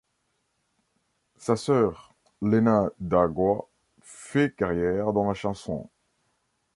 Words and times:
Sa 1.37 1.55
sœur, 1.55 2.15
Lena 2.41 2.89
D'Água, 2.99 3.69
fait 4.01 4.51
carrière 4.55 5.13
dans 5.13 5.27
la 5.27 5.35
chanson. 5.35 5.91